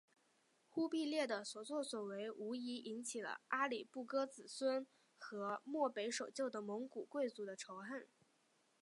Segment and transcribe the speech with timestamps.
[0.67, 4.87] 忽必烈的所做所为无疑引起了阿里不哥子孙
[5.19, 8.07] 和漠北守旧的蒙古贵族的仇恨。